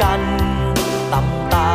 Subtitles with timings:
[0.00, 0.22] กัน
[1.12, 1.70] ต่ำตา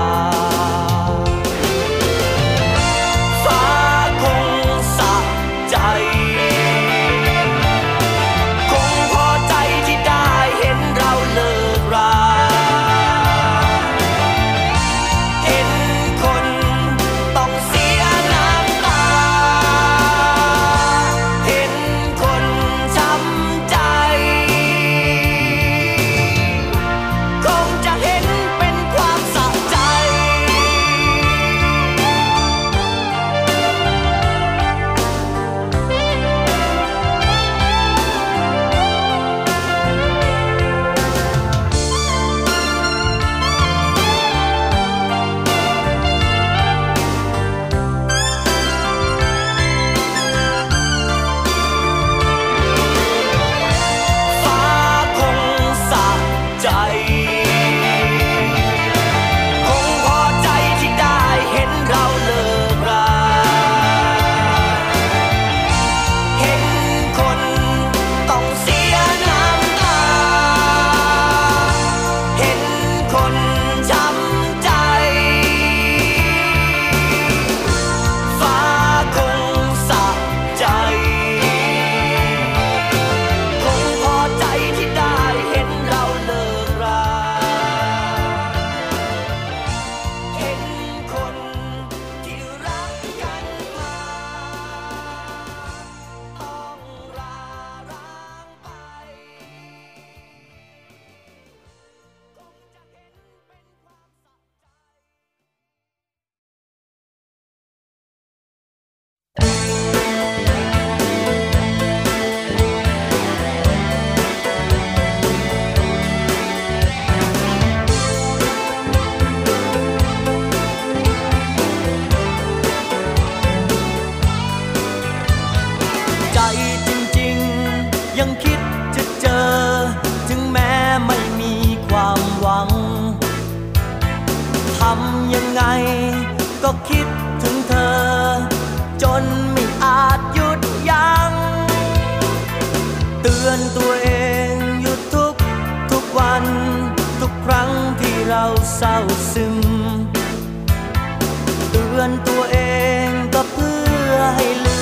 [154.35, 154.79] ให้ลื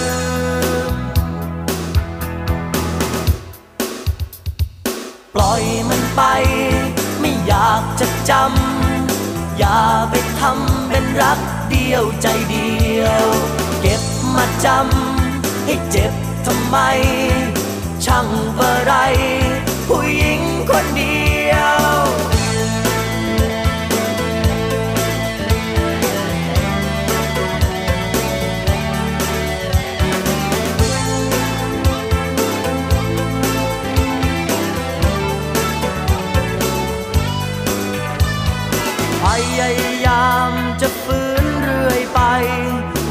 [0.92, 0.94] ม
[5.34, 6.22] ปล่อยมันไป
[7.20, 13.28] ไม่อยากจะจำ อย่าไปทำเป็นรักเดียวใจเดียว
[13.82, 14.02] เก็บ
[14.36, 16.14] มาจำ ให้เจ็บ
[16.46, 16.78] ทำไม
[18.06, 18.94] ช่างเบอร์ไร
[19.88, 21.35] ผู้หญิงคนเดียว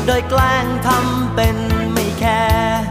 [0.06, 1.56] โดยแกล้งทำเป็น
[1.92, 2.84] ไม่แคร์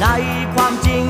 [0.00, 0.06] ใน
[0.54, 1.06] ความจริง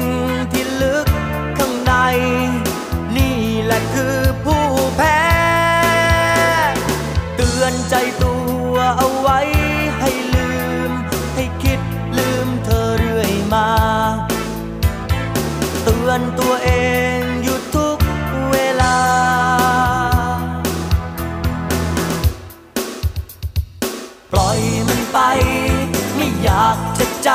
[27.28, 27.30] จ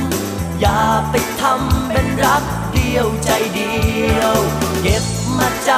[0.00, 3.74] ำ อย่าไปทำเป็นรักเดียวใจเดี
[4.18, 4.36] ยว
[4.82, 5.04] เก็บ
[5.38, 5.70] มาจ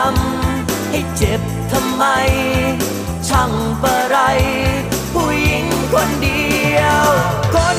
[0.42, 1.40] ำ ให้เจ็บ
[1.72, 2.04] ทำไม
[3.28, 4.18] ช่างเปะไร
[5.12, 6.46] ผู้หญิงคนเดี
[6.78, 7.06] ยว
[7.54, 7.78] คน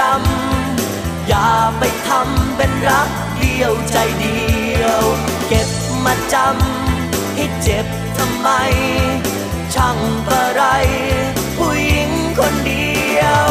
[0.00, 4.40] จำ อย่าไปทำเป็นรักเดียวใจเดี
[4.80, 5.02] ยว
[5.48, 5.68] เก็บ
[6.04, 7.86] มาจำ ให้เจ็บ
[8.18, 8.48] ทำไม
[9.74, 10.62] ช่างเปะไร
[11.56, 13.48] ผู้หญิงคนเดียว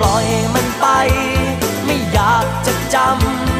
[0.00, 0.86] ปล่อยมันไป
[1.84, 2.96] ไม่อยากจะจ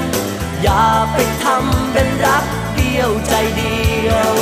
[0.01, 2.45] ำ อย่าไปทำเป็นรัก
[2.77, 4.33] เดียวใจเดียว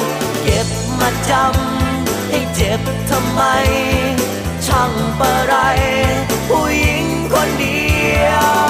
[0.43, 0.69] เก็บ
[1.01, 3.43] มาจำ ให้เจ็บทำไม
[4.67, 5.55] ช่างเปะไร
[6.49, 7.90] ผู้หญิงคนเดียว
[8.29, 8.70] ค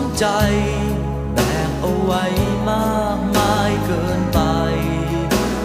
[0.00, 0.26] ำใจ
[1.34, 2.24] แบกเอาไว้
[2.68, 4.40] มากมายเกินไป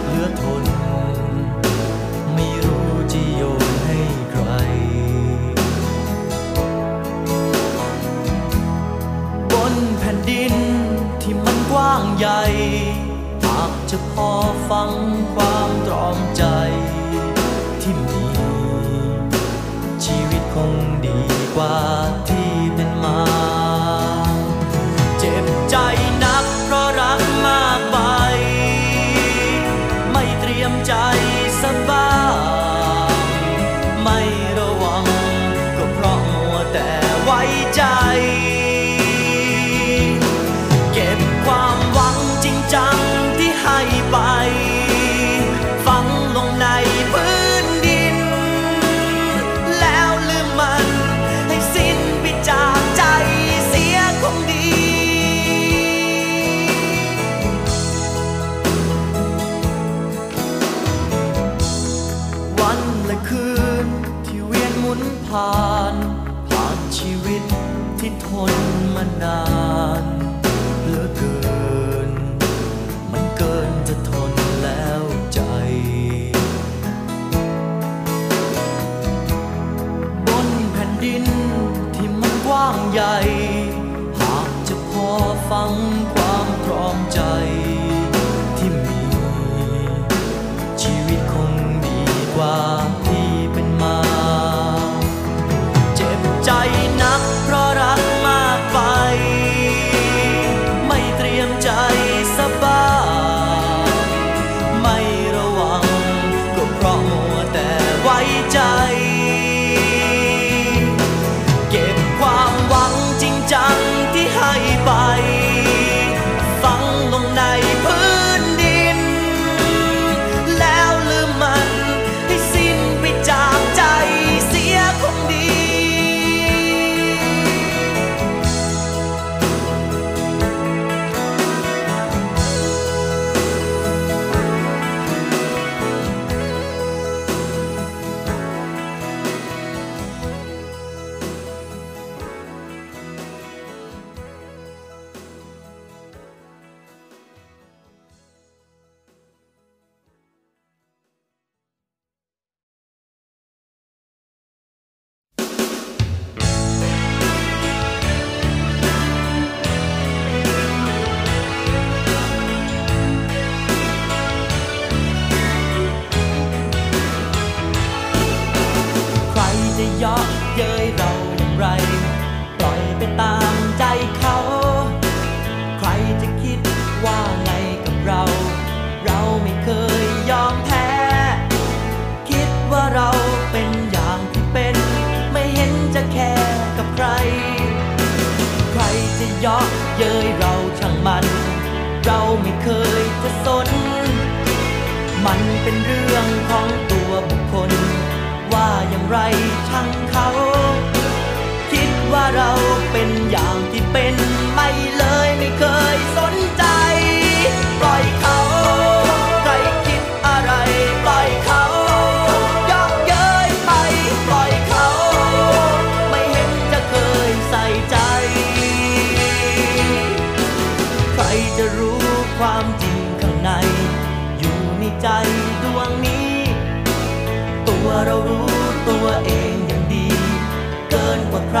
[0.04, 0.64] เหลือทน
[2.34, 3.98] ไม่รู้จะโยนให้
[4.32, 4.48] ใคร
[9.52, 10.54] บนแผ่นดิน
[11.22, 12.42] ที่มันกว้างใหญ่
[13.44, 14.30] หากจะพอ
[14.70, 14.90] ฟัง
[15.34, 16.44] ความตรอมใจ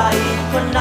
[0.00, 0.10] คร
[0.52, 0.80] คนไหน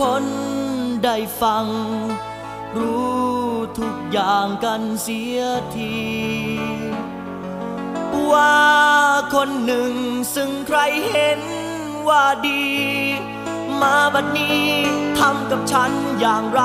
[0.00, 0.26] คน
[1.04, 1.66] ได้ฟัง
[2.76, 3.28] รู้
[3.78, 5.40] ทุกอย่างกันเสีย
[5.76, 5.98] ที
[8.32, 8.58] ว่า
[9.34, 9.92] คนหนึ่ง
[10.34, 10.78] ซึ่งใคร
[11.10, 11.40] เห็น
[12.08, 12.64] ว่าดี
[13.80, 14.64] มาบัดนนี้
[15.18, 16.62] ทำกับฉันอย่างไร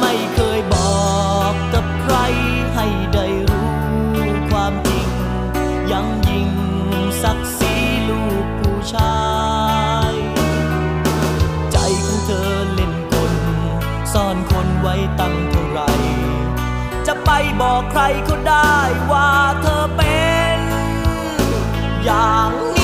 [0.00, 1.02] ไม่เคยบอ
[1.52, 2.16] กกับใคร
[2.74, 3.72] ให้ได้รู้
[4.50, 5.08] ความจริง
[5.92, 6.50] ยังยิ่ง
[7.22, 7.74] ศักดิ์ศรี
[8.08, 9.12] ลูกผู้ชา
[9.56, 9.57] ย
[14.90, 15.80] ไว้ตั้งเท่าไร
[17.06, 18.76] จะไปบอกใครก็ได้
[19.10, 19.28] ว่า
[19.60, 20.18] เธอเป็
[20.56, 20.58] น
[22.04, 22.77] อย่างนี้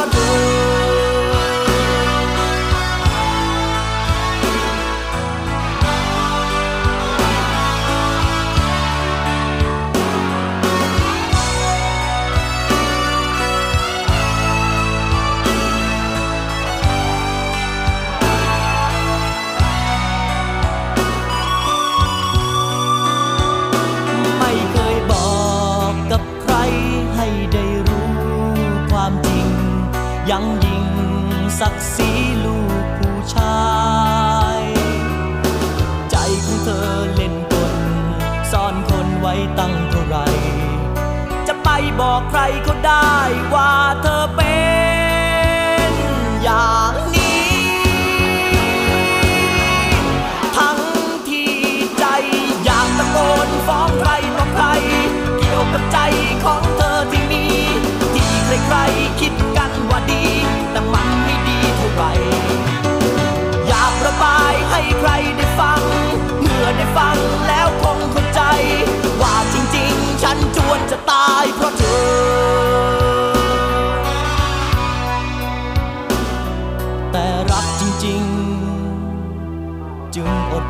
[0.00, 0.39] Salvador.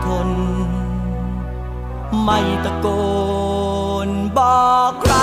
[0.07, 0.29] ทน
[2.23, 2.87] ไม่ตะโก
[4.07, 4.09] น
[4.39, 5.15] บอกใคร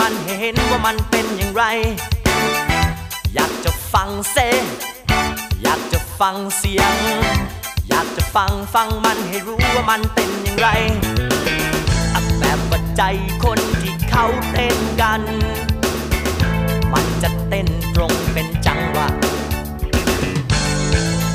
[0.00, 1.64] มันเห็นว่ามันเป็นอย่างไร
[3.34, 4.36] อยากจะฟังเซ
[5.62, 6.94] อยากจะฟังเสียง
[7.88, 10.68] อยากจะฟังฟังมันให้รู้ว่ามันเป็นอย่างไร
[12.14, 13.02] อแบบวัาใจ
[13.44, 15.22] คนที่เขาเต้นกัน
[16.92, 19.08] มันจะเต้นตรงเป็นจังหวะ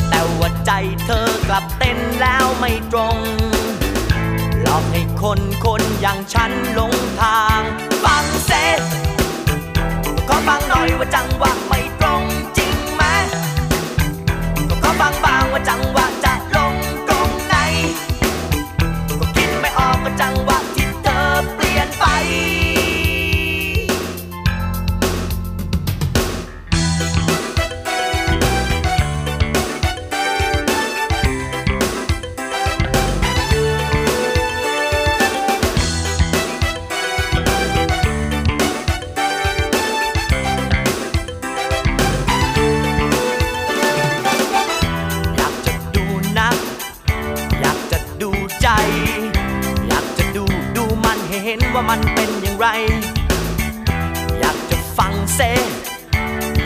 [0.10, 0.72] แต่ว่าใจ
[1.06, 3.18] เธอกลับเต้นแล้วไม่ตรง
[4.66, 7.62] ลองให คนคนอย่างฉันหลงทาง
[8.04, 8.80] ฟังเสร็จ
[10.28, 12.24] ขอฟังหน่อยว่าจังหวะไม่ตรง
[12.58, 13.04] จริงไหม
[14.84, 16.06] ขอฟังบางว่าจังหวะ
[52.60, 52.68] ไร
[54.40, 55.68] อยากจะฟังเสียง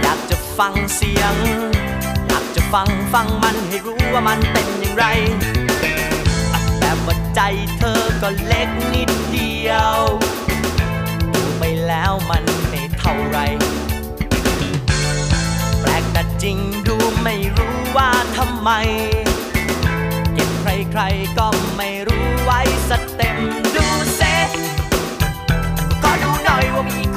[0.01, 1.35] อยากจะฟังเสียง
[2.27, 5.05] อยากจะฟังฟังมันให้รู้ว่ามันเป็นอย่างไร
[6.79, 7.41] แต่ว่าใจ
[7.77, 9.97] เธอก็เล็กนิดเดียว
[11.33, 13.39] ดูไปแล้วมันไม่เท่าไร
[15.79, 18.69] แปลกแต่จริงดูไม่รู้ว่าทำไม
[20.33, 23.37] เก็บใครๆก็ไม่รู้ไว้สเต็ม
[26.87, 27.10] ว่า